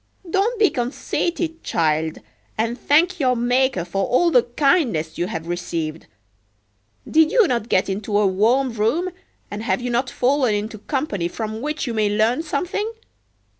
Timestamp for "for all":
3.85-4.31